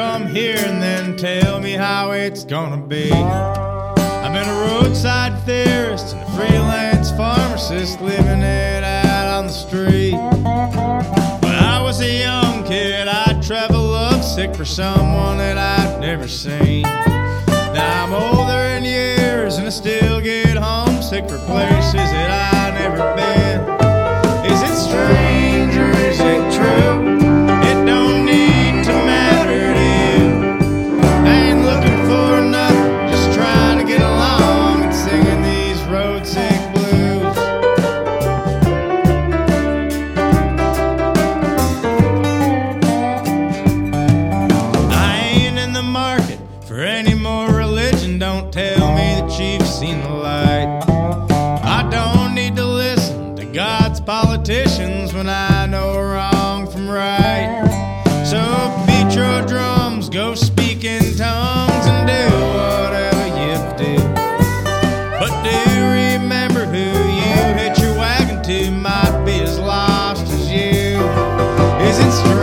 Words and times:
I'm 0.00 0.26
here 0.26 0.56
and 0.58 0.80
then 0.80 1.16
tell 1.16 1.60
me 1.60 1.72
how 1.72 2.12
it's 2.12 2.44
gonna 2.44 2.76
be. 2.76 3.10
I've 3.10 4.32
been 4.32 4.48
a 4.48 4.80
roadside 4.82 5.42
theorist 5.44 6.14
and 6.14 6.22
a 6.22 6.30
freelance 6.36 7.10
pharmacist 7.12 8.00
living 8.00 8.42
it 8.42 8.84
out 8.84 9.38
on 9.38 9.46
the 9.46 9.52
street. 9.52 10.12
When 10.12 11.54
I 11.54 11.80
was 11.82 12.00
a 12.00 12.20
young 12.22 12.64
kid, 12.64 13.08
I'd 13.08 13.42
travel 13.42 13.82
lovesick 13.82 14.54
for 14.54 14.64
someone 14.64 15.38
that 15.38 15.58
I'd 15.58 16.00
never 16.00 16.28
seen. 16.28 16.82
Now 16.82 18.04
I'm 18.04 18.12
older 18.12 18.76
in 18.76 18.84
years 18.84 19.56
and 19.56 19.66
I 19.66 19.70
still 19.70 20.20
get 20.20 20.56
homesick 20.56 21.28
for 21.28 21.38
places 21.38 21.94
that 21.94 22.30
I've 22.54 22.74
never 22.74 23.16
been. 23.16 23.47
for 46.66 46.80
any 46.80 47.14
more 47.14 47.48
religion. 47.48 48.18
Don't 48.18 48.52
tell 48.52 48.94
me 48.94 49.20
that 49.20 49.40
you've 49.40 49.66
seen 49.66 50.00
the 50.02 50.10
light. 50.10 50.84
I 51.62 51.88
don't 51.90 52.34
need 52.34 52.56
to 52.56 52.64
listen 52.64 53.36
to 53.36 53.44
God's 53.46 54.00
politicians 54.00 55.14
when 55.14 55.28
I 55.28 55.66
know 55.66 56.00
wrong 56.00 56.66
from 56.70 56.88
right. 56.88 57.64
So 58.24 58.40
beat 58.86 59.14
your 59.16 59.46
drums, 59.46 60.08
go 60.08 60.34
speak 60.34 60.84
in 60.84 61.16
tongues, 61.16 61.86
and 61.86 62.06
do 62.06 62.24
whatever 62.58 63.26
you 63.40 63.54
do. 63.78 63.96
But 65.18 65.32
do 65.42 65.60
remember 65.90 66.66
who 66.66 66.88
you 67.20 67.54
hitch 67.58 67.78
your 67.78 67.96
wagon 67.96 68.42
to 68.42 68.70
might 68.70 69.24
be 69.24 69.40
as 69.40 69.58
lost 69.58 70.26
as 70.26 70.50
you. 70.50 71.00
Isn't 71.80 72.12
strange? 72.12 72.37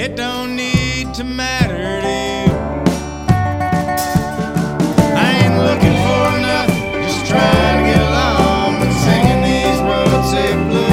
It 0.00 0.14
don't 0.14 0.54
need 0.54 1.12
to 1.14 1.24
matter 1.24 2.00
to 2.02 2.08
you. 2.08 2.52
I 5.16 5.28
ain't 5.42 5.58
looking 5.58 5.96
for 6.06 6.24
nothing, 6.40 7.02
just 7.02 7.26
trying 7.26 7.78
to 7.78 7.90
get 7.90 8.02
along 8.06 8.76
and 8.84 8.94
singing 8.94 9.42
these 9.42 9.80
roadsick 9.90 10.70
blues. 10.70 10.87